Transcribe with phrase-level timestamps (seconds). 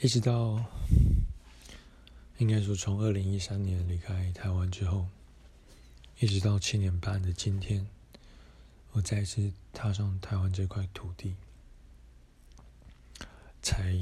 [0.00, 0.64] 一直到
[2.36, 5.08] 应该说从二零一三年离开台湾之后，
[6.20, 7.84] 一直到七年半的今天，
[8.92, 11.34] 我再次踏上台湾这块土地，
[13.60, 13.92] 才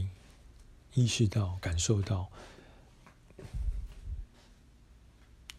[0.93, 2.31] 意识到、感受到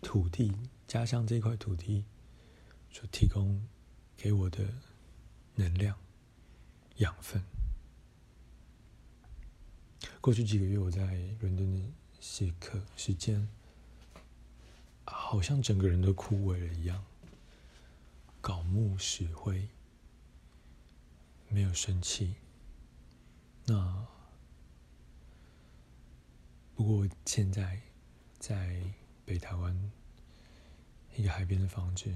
[0.04, 0.54] 土地、
[0.88, 2.06] 家乡这块土地
[2.92, 3.68] 所提供
[4.16, 4.68] 给我的
[5.56, 5.98] 能量、
[6.98, 7.44] 养分。
[10.28, 11.00] 过去几个月，我在
[11.40, 11.82] 伦敦的
[12.20, 13.48] 时刻时间，
[15.06, 17.02] 好像整个人都枯萎了一样，
[18.42, 19.70] 槁木死灰，
[21.48, 22.36] 没有生气。
[23.68, 24.06] 那
[26.76, 27.82] 不过现在
[28.38, 28.84] 在
[29.24, 29.92] 北台湾
[31.16, 32.14] 一个海边的房子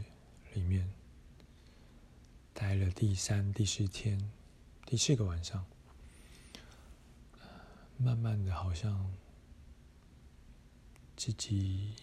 [0.54, 0.92] 里面，
[2.54, 4.30] 待了第三、第四天，
[4.86, 5.66] 第四个晚上。
[8.04, 9.14] 慢慢的，好像
[11.16, 11.94] 自己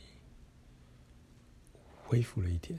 [2.05, 2.79] 恢复了一点，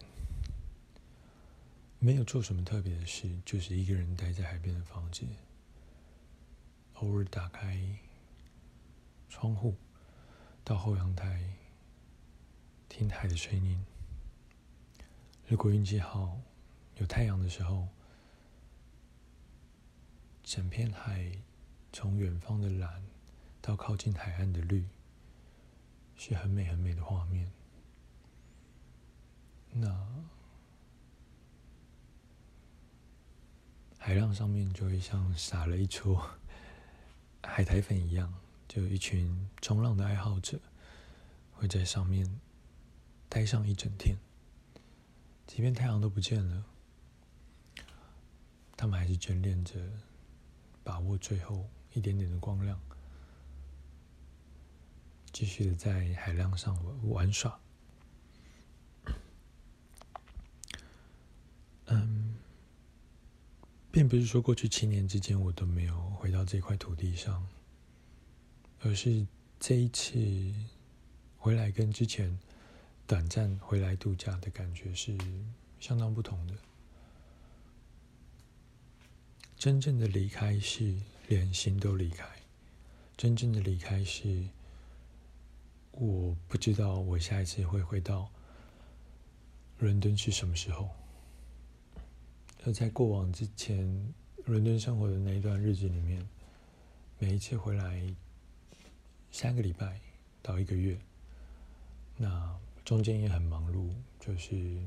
[2.00, 5.26] 没有做什么特别的事，就是一个人待在海边的房子，
[6.94, 7.78] 偶尔打开
[9.28, 9.76] 窗户
[10.64, 11.44] 到后阳台
[12.88, 13.86] 听海的声音。
[15.46, 16.40] 如果运气好，
[17.00, 17.90] 有太阳的时候，
[20.42, 21.30] 整片海。
[21.92, 23.04] 从远方的蓝
[23.62, 24.88] 到靠近海岸的绿，
[26.16, 27.52] 是很美很美的画面。
[29.72, 30.08] 那
[33.98, 36.30] 海浪上面就会像撒了一撮
[37.44, 38.34] 海苔粉一样，
[38.68, 40.60] 就一群冲浪的爱好者
[41.54, 42.40] 会在上面
[43.28, 44.18] 待上一整天，
[45.46, 46.66] 即便太阳都不见了，
[48.76, 49.80] 他们还是眷恋着，
[50.84, 51.70] 把握最后。
[51.94, 52.80] 一点点的光亮，
[55.40, 57.58] 继续的在海浪上玩耍。
[61.86, 62.36] 嗯，
[63.90, 67.48] 并不是说过去七年之间我都没有回到这块土地上，
[68.82, 69.26] 而是
[69.62, 70.20] 这一次
[71.38, 72.38] 回来跟之前
[73.08, 75.18] 短暂回来度假的感觉是
[75.80, 76.54] 相当不同的。
[79.56, 81.00] 真正的离开是。
[81.30, 82.28] 连心都离开，
[83.16, 84.50] 真正的离开是，
[85.92, 88.30] 我不知道我下一次会回到
[89.80, 90.90] 伦敦是什么时候。
[92.66, 94.14] 而在过往之前，
[94.46, 96.28] 伦敦生活的那一段日子里面，
[97.18, 98.04] 每一次回来
[99.32, 100.00] 三个礼拜
[100.42, 100.98] 到一个月，
[102.18, 103.90] 那中间也很忙碌，
[104.20, 104.78] 就是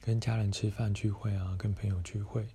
[0.00, 2.46] 跟家人吃饭聚会啊，跟朋友聚会。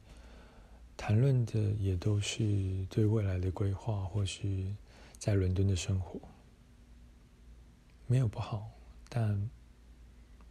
[0.98, 4.72] 谈论的也都是对未来的规划，或是
[5.18, 6.20] 在伦敦的生活，
[8.12, 8.70] 没有不好，
[9.08, 9.50] 但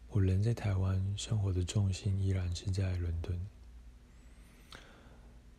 [0.09, 3.39] 我人在台湾，生活的重心依然是在伦敦。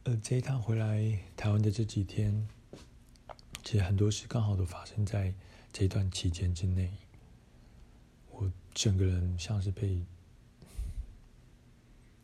[0.06, 2.48] 而这一趟回来台湾的这几天，
[3.64, 5.32] 其实很多事刚好都发生在
[5.72, 6.92] 这段期间之内，
[8.32, 10.04] 我整个人像是被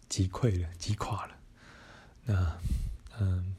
[0.09, 1.37] 击溃了、击垮了。
[2.25, 2.59] 那，
[3.19, 3.55] 嗯，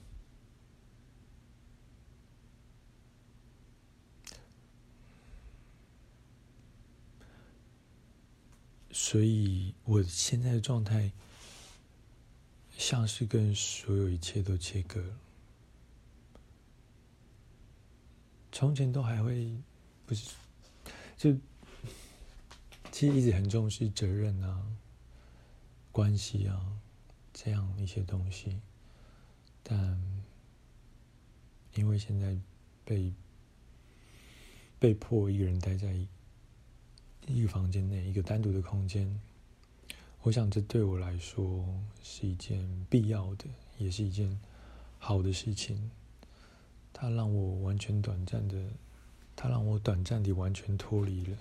[9.00, 11.12] 所以我现在的状态，
[12.76, 15.16] 像是跟所有一切都切割了。
[18.50, 19.56] 从前都还会，
[20.04, 20.30] 不是，
[21.16, 21.32] 就
[22.90, 24.66] 其实一直很重视责任啊，
[25.92, 26.60] 关系啊。
[27.32, 28.60] 这样一些东西，
[29.62, 30.02] 但
[31.74, 32.36] 因为现在
[32.84, 33.12] 被
[34.80, 36.04] 被迫一个人待在
[37.28, 39.20] 一个房间内，一个单独的空间，
[40.22, 41.64] 我想这对我来说
[42.02, 43.44] 是一件必要的，
[43.78, 44.40] 也是一件
[44.98, 45.90] 好的事情。
[46.92, 48.70] 它让我完全短暂的，
[49.36, 51.36] 它让我短暂的完全脱离了。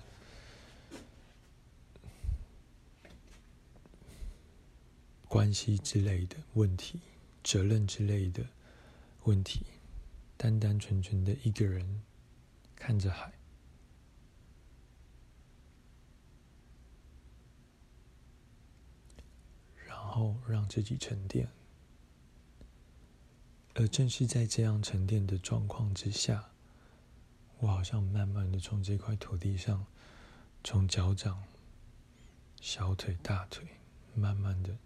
[5.26, 7.00] 关系之类的问题，
[7.44, 8.46] 责任之类的
[9.24, 9.66] 问题，
[10.36, 12.02] 单单纯纯的一个人
[12.76, 13.32] 看着海，
[20.18, 21.48] 后让自己沉淀。
[23.74, 26.50] 而正是在这样沉淀的状况之下，
[27.60, 29.86] 我好像慢慢的从这块土地上，
[30.64, 31.44] 从脚掌、
[32.60, 33.64] 小腿、大腿，
[34.16, 34.76] 慢慢的，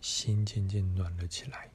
[0.00, 1.70] 心渐渐暖了起来。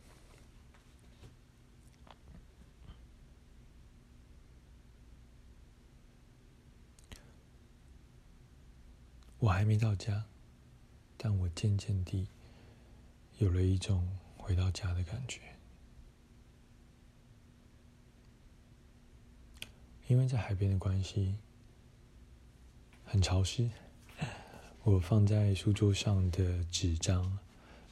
[9.39, 10.25] 我还没到家。
[11.27, 12.27] 但我渐渐地
[13.39, 14.07] 有了一种
[14.37, 15.41] 回到家的感觉。
[20.05, 21.39] 因为在海边的关系，
[23.07, 23.67] 很潮湿，
[24.83, 27.39] 我放在书桌上的纸张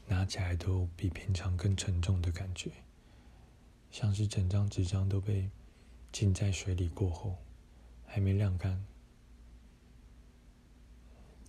[0.05, 2.69] 拿起来都比平常更沉重的感觉，
[3.89, 5.49] 像是整张纸张都被
[6.11, 7.37] 浸在水里过后，
[8.05, 8.85] 还没晾干。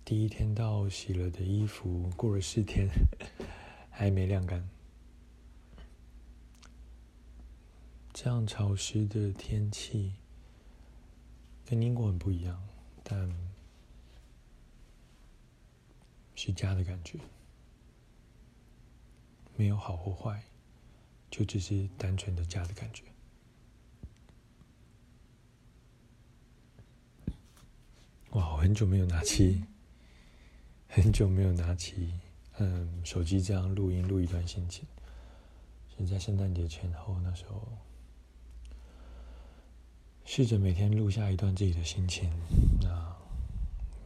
[0.05, 2.87] 第一天到洗了的衣服，过了四天
[3.89, 4.69] 还没晾干。
[8.13, 10.13] 这样潮湿的天气。
[11.65, 12.63] 跟英国很不一样，
[13.03, 13.35] 但
[16.35, 17.17] 是家的感觉，
[19.55, 20.43] 没有好或坏，
[21.31, 23.03] 就只是单纯的家的感觉。
[28.33, 29.63] 哇，我很久没有拿起，
[30.95, 32.13] 很久没有拿起，
[32.57, 34.87] 嗯，手机这样录音录一段心情，
[35.97, 37.67] 是在圣诞节前后那时候。
[40.23, 42.31] 试着每天录下一段自己的心情，
[42.81, 43.13] 那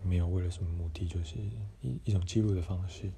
[0.03, 1.35] 没有为了什么目的，就是
[1.83, 3.11] 一一种记录的方式。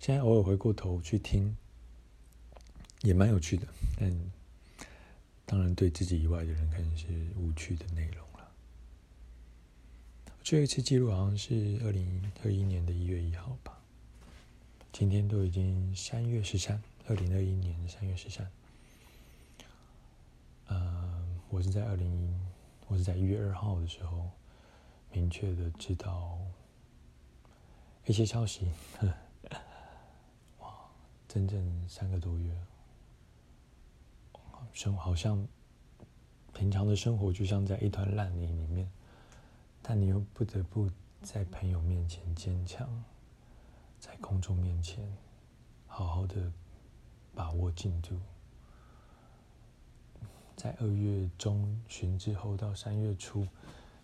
[0.00, 1.54] 现在偶尔回过头去听，
[3.02, 3.68] 也蛮有趣的，
[4.00, 4.10] 但
[5.44, 8.26] 当然对自己以外的人可能是无趣的内容。
[10.44, 13.78] 最后一次记录好像是二零二一年的一月一号吧，
[14.92, 18.46] 今天都已经三月十三，二零二一年的三月十三。
[20.66, 22.38] 呃我是在二零，
[22.88, 24.28] 我是在一月二号的时候，
[25.12, 26.38] 明确的知道
[28.04, 28.70] 一些消息。
[30.60, 30.74] 哇，
[31.26, 32.54] 整整三个多月，
[34.74, 35.48] 生好像
[36.52, 38.86] 平常的生活就像在一团烂泥里面，
[39.86, 40.90] 但你又不得不
[41.22, 42.88] 在朋友面前坚强，
[44.00, 45.14] 在公众面前
[45.86, 46.50] 好好的
[47.34, 48.18] 把握进度。
[50.56, 53.46] 在二月中旬之后到三月初，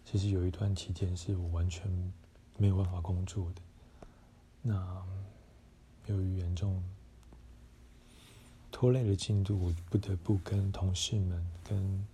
[0.04, 1.90] 其实有一段期间是我完全
[2.58, 3.62] 没有办法工作的。
[4.60, 5.02] 那
[6.08, 6.84] 由于严重
[8.70, 12.06] 拖累了进度，我不得不跟同事们、跟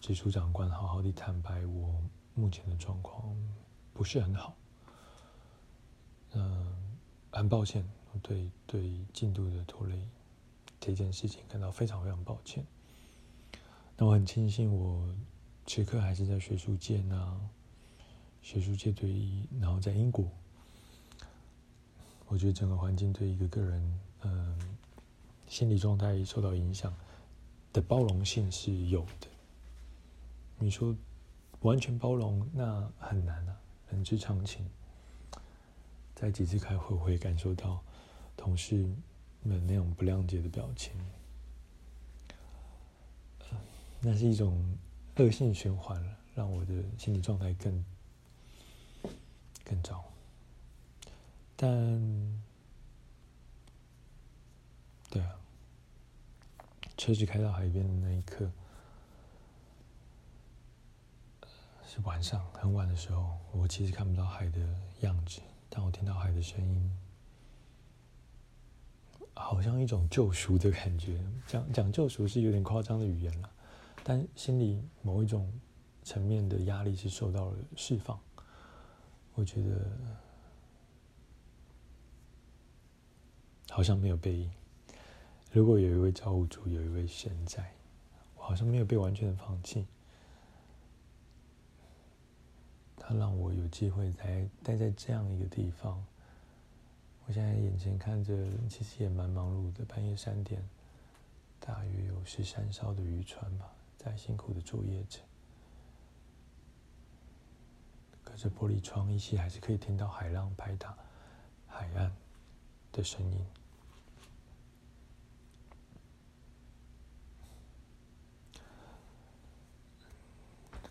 [0.00, 2.00] 直属长官好好的坦白，我
[2.34, 3.36] 目前的状况
[3.92, 4.56] 不是很好。
[6.32, 6.66] 嗯，
[7.32, 7.84] 很抱歉，
[8.22, 9.98] 对对进度的拖累
[10.78, 12.64] 这件事情感到非常非常抱歉。
[13.96, 15.12] 那我很庆幸，我
[15.66, 17.50] 此刻还是在学术界呢，
[18.42, 20.24] 学术界对于，然后在英国，
[22.28, 24.76] 我觉得整个环境对一个个人，嗯，
[25.48, 26.94] 心理状态受到影响
[27.72, 29.26] 的包容性是有的。
[30.58, 30.94] 你说
[31.60, 33.60] 完全包容，那很难啊，
[33.90, 34.68] 人之常情。
[36.14, 37.82] 在几次开会，我会感受到
[38.36, 38.76] 同事
[39.42, 40.92] 们那种不谅解的表情。
[44.02, 44.78] 那是一种
[45.16, 47.84] 恶性循环了，让我的心理状态更
[49.62, 50.02] 更糟。
[51.54, 52.42] 但，
[55.10, 55.38] 对啊，
[56.96, 58.50] 车子开到海边的那一刻，
[61.92, 64.60] 是晚上很晚的时候，我其实看不到海的
[65.00, 66.98] 样子，但我听到海的声音，
[69.34, 71.20] 好像一种救赎的感觉。
[71.48, 73.50] 讲讲救赎是有点夸张的语言了。
[74.04, 75.52] 但心里某一种
[76.04, 78.16] 层面的压力是受到了释放，
[79.34, 79.90] 我觉得
[83.68, 84.48] 好像没有被。
[85.50, 87.68] 如果有一位造物主，有一位神在，
[88.36, 89.84] 我好像没有被完全的放弃。
[93.16, 96.04] 让我有机会待待在这样一个地方。
[97.26, 98.34] 我现在眼前看着，
[98.68, 100.60] 其实也蛮忙碌的，半夜三点，
[101.60, 103.70] 大约有十三艘的渔船吧。
[103.96, 105.20] 在辛苦的作业着，
[108.24, 110.96] 隔着玻璃窗，依稀还是可以听到海浪拍打
[111.66, 112.10] 海岸
[112.92, 113.44] 的声音。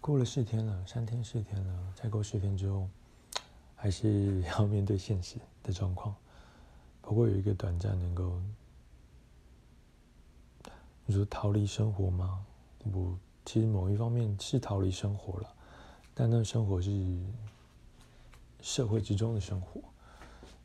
[0.09, 2.89] 过了四天了，三天四天了，再过四天之后，
[3.75, 6.15] 还是 要面对现实的状况。
[7.03, 8.41] 不过有一个短暂能够，
[11.05, 12.43] 你说逃离生活吗？
[12.91, 15.53] 我其实某一方面是逃离生活了，
[16.15, 16.91] 但那生活是
[18.61, 19.79] 社会之中的生活。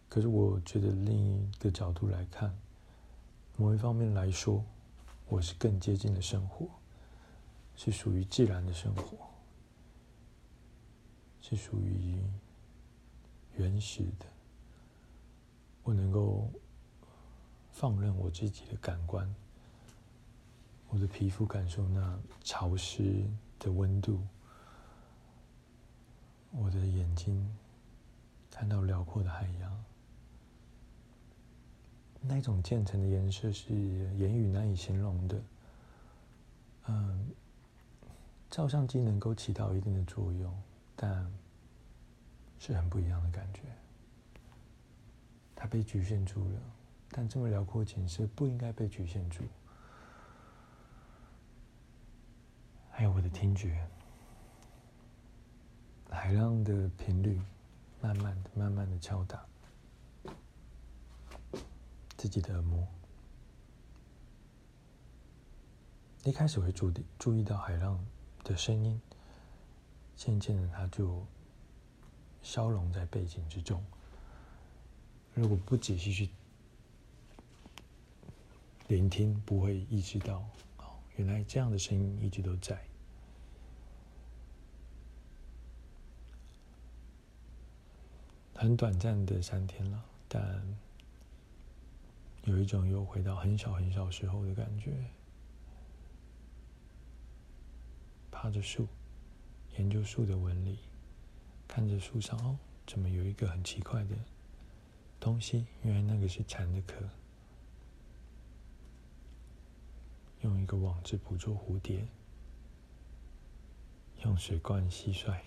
[0.08, 2.50] 可是我觉得另一个角度来看，
[3.58, 4.64] 某一方面来说，
[5.28, 6.66] 我是更接近的生活，
[7.76, 9.18] 是属于自然的生活，
[11.46, 12.16] 是属于
[13.58, 14.24] 原始的，
[15.82, 16.50] 我能够
[17.70, 19.28] 放任我自己的感官，
[20.88, 24.18] 我的皮肤感受那潮湿的温度，
[26.50, 27.46] 我的眼睛
[28.50, 29.84] 看到辽阔的海洋，
[32.22, 33.74] 那种渐层的颜色是
[34.14, 35.42] 言语难以形容的。
[36.86, 37.28] 嗯，
[38.50, 40.50] 照相机能够起到一定的作用，
[40.94, 41.32] 但。
[42.56, 43.60] 是很不一样的感觉，
[45.54, 46.60] 它被局限住了，
[47.10, 49.44] 但这么辽阔景色不应该被局限住。
[52.90, 53.86] 还有我的听觉，
[56.08, 57.38] 海浪的频率，
[58.00, 59.44] 慢慢的、慢慢的敲打
[62.16, 62.88] 自己的耳膜。
[66.22, 68.02] 一开始会注意注意到海浪
[68.42, 68.98] 的声音，
[70.16, 71.24] 渐渐的，它就。
[72.44, 73.82] 消融在背景之中。
[75.32, 76.28] 如果不仔细去
[78.86, 82.78] 聆听，不会意识到，哦，原来这样的声音一直都在。
[88.54, 90.62] 很短暂的三天了，但
[92.42, 94.92] 有一种又回到很小很小时候的感觉。
[98.30, 98.86] 趴着树，
[99.78, 100.78] 研究树的纹理。
[101.66, 104.14] 看着树上哦，怎么有一个很奇怪的
[105.18, 105.66] 东西？
[105.82, 106.96] 原来那个是蝉的壳。
[110.42, 112.06] 用一个网子捕捉蝴蝶，
[114.24, 115.40] 用水灌蟋蟀，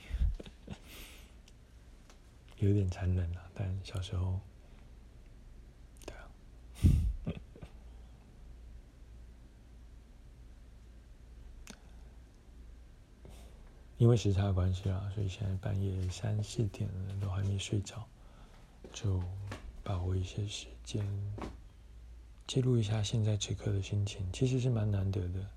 [2.58, 3.50] 有点残忍啊！
[3.54, 4.40] 但小时候。
[13.98, 18.06] 因为时差的关系啊，所以现在半夜三四点了，都还没睡着，
[18.94, 19.20] 就
[19.84, 21.04] 把握一些时间，
[22.46, 25.50] 记录一下现在此刻的心情，其实是蛮难得的。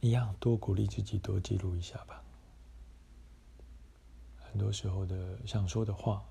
[0.00, 2.22] 一样，多鼓励自己，多记录一下吧。
[4.38, 6.24] 很多时候的想说的话，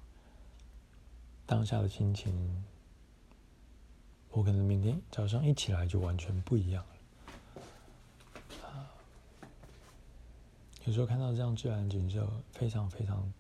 [1.46, 2.63] 当下的心情。
[4.31, 6.89] 我可能明天早上一起来就完全不一样了。
[10.85, 13.31] 有时候看到这样自然景色，非常非常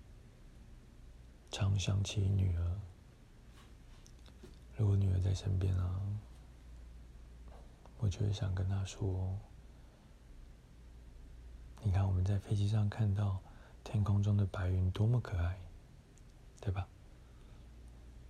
[1.49, 2.79] 常想起女儿。
[4.77, 6.01] 如果女儿在身边啊，
[7.97, 9.35] 我就会想跟她说
[11.81, 13.39] ：“你看我们在飞机上看到
[13.83, 15.57] 天空中的白云多么可爱，
[16.59, 16.87] 对吧？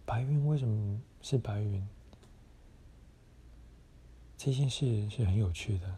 [0.05, 1.85] 白云为什么是白云？”
[4.43, 5.95] 这件事是很有趣的。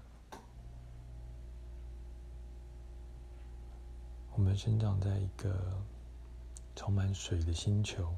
[4.33, 5.81] 我们生长在一个
[6.75, 8.13] 充满水的星球，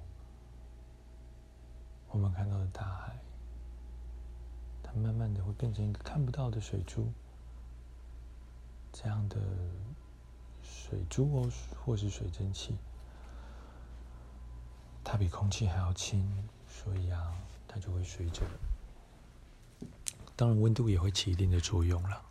[2.09, 3.19] 我们看到的大海，
[4.81, 7.07] 它慢慢的会变成一个看不到的水珠。
[8.91, 9.37] 这样的
[10.63, 11.47] 水珠哦，
[11.85, 12.75] 或是水蒸气，
[15.03, 16.27] 它比空气还要轻，
[16.67, 18.41] 所以啊，它就会随着。
[20.35, 22.21] 当然，温度也会起一定的作用了。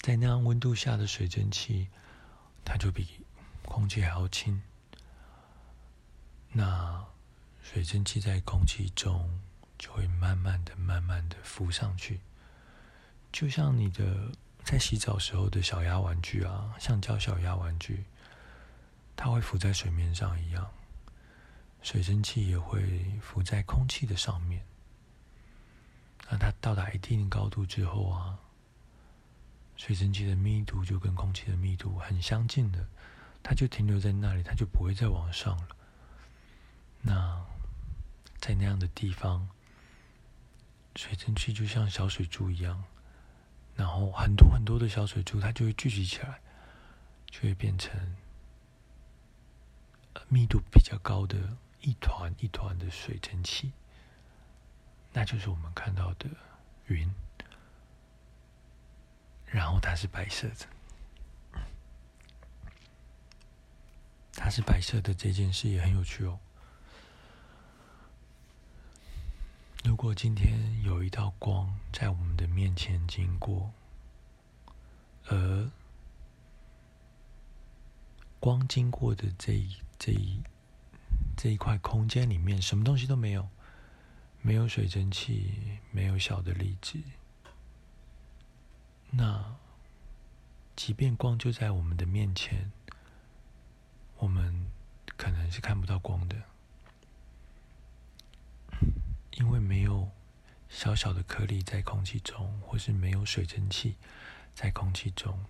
[0.00, 1.88] 在那样温度下的水蒸气，
[2.64, 3.06] 它就比
[3.64, 4.62] 空气还要轻。
[6.52, 7.04] 那
[7.62, 9.40] 水蒸气在空气中
[9.78, 12.20] 就会慢慢的、慢慢的浮上去，
[13.32, 14.30] 就像你的
[14.62, 18.04] 在洗澡时候的小鸭玩具啊，橡胶小鸭玩具，
[19.16, 20.70] 它会浮在水面上一样，
[21.82, 24.64] 水蒸气也会浮在空气的上面。
[26.34, 28.36] 那它到达一定高度之后啊，
[29.76, 32.84] 水蒸气的密度就跟空气的密度很相近的，
[33.40, 35.68] 它就停留在那里，它就不会再往上了。
[37.02, 37.40] 那
[38.40, 39.48] 在那样的地方，
[40.96, 42.82] 水蒸气就像小水珠一样，
[43.76, 46.40] 然后很多很多的小水珠，它就会聚集起来，
[47.30, 48.16] 就会变成
[50.26, 53.70] 密度比较高的一团一团的水蒸气。
[55.16, 56.28] 那就是我们看到的
[56.88, 57.08] 云，
[59.46, 61.60] 然后它是白色的，
[64.34, 66.36] 它是白色的这件事也很有趣哦。
[69.84, 73.72] 如果今天有一道光在我们的面前经过，
[75.28, 75.70] 而
[78.40, 80.42] 光经过的这一这一
[81.36, 83.48] 这一块空间里面，什么东西都没有。
[84.46, 87.00] 没有水蒸气，没有小的粒子，
[89.10, 89.56] 那
[90.76, 92.70] 即便光就在我们的面前，
[94.18, 94.70] 我们
[95.16, 96.42] 可能是看不到光的，
[99.30, 100.10] 因为没有
[100.68, 103.96] 小小的颗粒在空气中，或是没有水蒸气
[104.54, 105.42] 在空气中，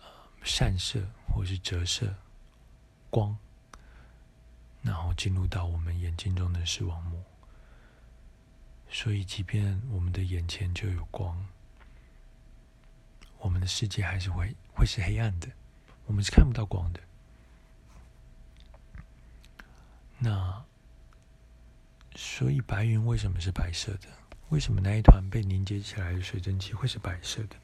[0.00, 0.06] 呃，
[0.44, 2.16] 散射或是折射
[3.08, 3.38] 光，
[4.82, 7.18] 然后进入到我们眼睛中的视网膜。
[8.94, 11.46] 所以，即便我们的眼前就有光，
[13.38, 15.48] 我们的世界还是会会是黑暗的，
[16.04, 17.00] 我们是看不到光的。
[20.18, 20.62] 那，
[22.14, 24.08] 所以白云为什么是白色的？
[24.50, 27.56] 为什么那一团被凝结起来的水蒸气会是白色的？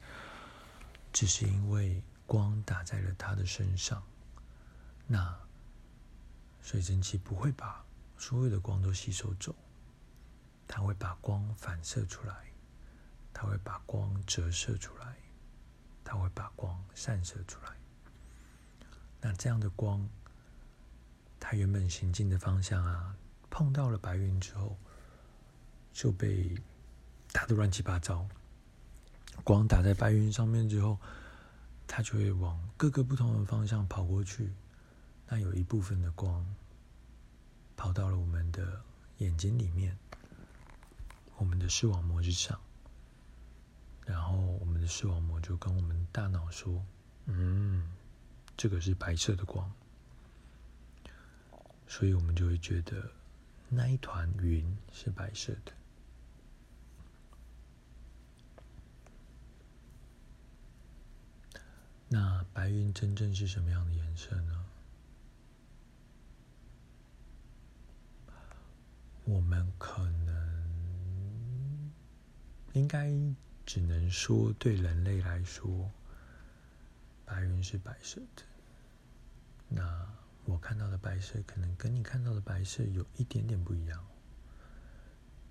[1.13, 4.03] 只是因为光打在了它的身上，
[5.05, 5.37] 那
[6.63, 7.85] 水蒸气不会把
[8.17, 9.55] 所有的光都吸收走，
[10.69, 12.33] 它会把光反射出来，
[13.33, 15.17] 它会把光折射出来。
[16.01, 17.71] 它会把光散射出来。
[19.21, 20.09] 那这样的光，
[21.39, 23.15] 它原本行进的方向啊，
[23.51, 24.75] 碰到了白云之后，
[25.93, 26.57] 就被
[27.31, 28.27] 打得乱七八糟。
[29.43, 30.97] 光打在白云上面之后，
[31.85, 34.51] 它就会往各个不同的方向跑过去。
[35.27, 36.43] 那有一部分的光
[37.77, 38.81] 跑到了我们的
[39.19, 39.95] 眼睛里面，
[41.39, 42.59] 我们的视网膜之上。
[44.05, 46.85] 然后我们的视网膜就跟我们大脑说
[47.25, 47.89] ：“嗯，
[48.57, 49.71] 这个是白色的光。”
[51.87, 53.11] 所以我们就会觉得
[53.69, 55.71] 那一团云是白色的。
[62.09, 64.65] 那白云真正是什么样的颜色呢？
[69.25, 70.28] 我们可能
[72.79, 73.13] 应该。
[73.65, 75.91] 只能说，对人类来说，
[77.23, 78.41] 白云是白色的。
[79.67, 80.11] 那
[80.45, 84.03] 我看到的白色，可能跟你看到的白色有一点点不一样，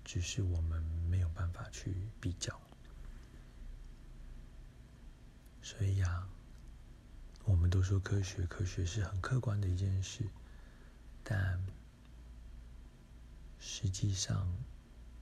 [0.03, 2.59] 只是我们没有办法去比较。
[5.61, 6.27] 所以呀，
[7.45, 10.25] 我们都说科学，科学是很客观的一件事，
[11.23, 11.57] 但
[13.61, 14.45] 实际上。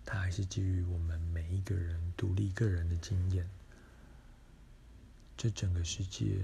[0.09, 3.45] 它还是基于我们每一个人独立个人的经验。
[5.35, 6.39] 这整个世界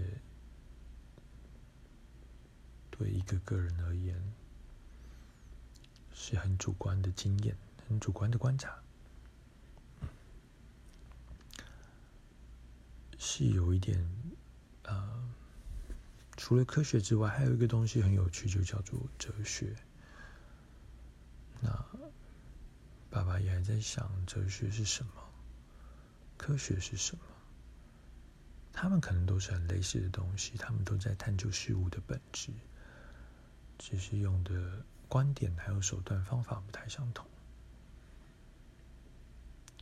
[2.91, 4.21] 对一个个人而言
[6.13, 7.55] 是很主观的经验，
[7.87, 8.77] 很主观的观察，
[13.17, 13.97] 是有一点
[14.83, 15.33] 呃，
[16.35, 19.73] 除了科学之外，还有一个东西很有趣，就叫做哲学。
[21.61, 21.85] 那。
[23.13, 25.11] 爸爸也还在想哲学是什么，
[26.35, 27.21] 科学是什么。
[28.73, 32.49] 他们可能都是很类似的东西，他们都在探究事物的本质，
[33.77, 37.23] 只是用的观点还有手段方法不太相同。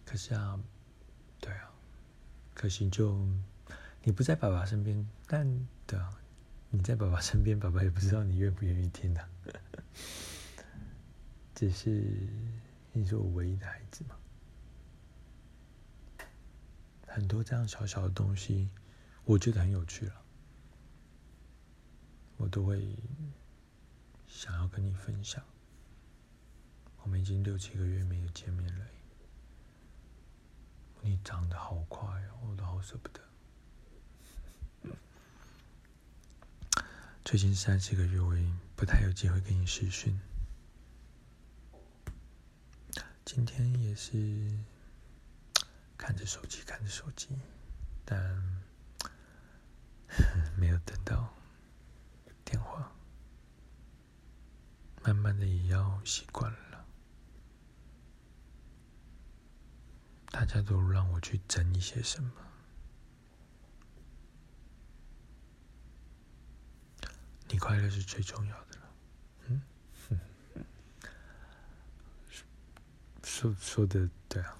[0.04, 0.60] 可是啊，
[1.40, 1.72] 对啊，
[2.54, 3.18] 可惜就
[4.04, 5.48] 你不在爸爸身边，但
[5.88, 6.14] 对啊，
[6.70, 9.26] 你在爸爸身边，爸爸也不知道你愿不愿意听的，
[11.56, 12.28] 只是。
[12.94, 14.16] 你是我唯一的孩子吗？
[17.08, 18.70] 很多这样小小的东西，
[19.26, 20.22] 我觉得很有趣了，
[22.38, 22.96] 我都会
[24.28, 25.44] 想要跟你分享。
[27.04, 28.86] 我们已经六七个月没有见面了，
[31.02, 33.22] 你长得好快哦，我都好舍不得。
[37.26, 40.18] 最近三四个月，我也不太有机会跟你视讯。
[43.34, 44.60] 今天也是
[45.98, 47.30] 看着手机，看着手机，
[48.04, 48.20] 但
[50.60, 51.34] 没有等到
[52.44, 52.92] 电话。
[55.02, 56.86] 慢慢的也要习惯了。
[60.30, 62.34] 大家都让我去争一些什么，
[67.48, 68.71] 你快乐是最重要的。
[73.42, 74.56] 说说的对啊，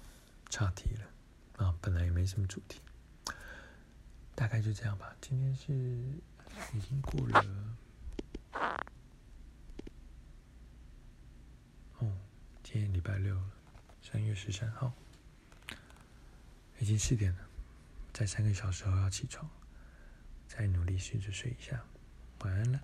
[0.50, 2.80] 岔题了啊，本来也没什么主题，
[4.34, 5.14] 大概就这样吧。
[5.20, 5.72] 今天是
[6.76, 7.76] 已经过了，
[11.98, 12.12] 哦，
[12.64, 13.50] 今天礼拜六了，
[14.02, 14.92] 三月十三号，
[16.80, 17.38] 已经四点了，
[18.12, 19.48] 在三个小时后要起床，
[20.48, 21.80] 再努力试着睡一下，
[22.40, 22.80] 晚安了。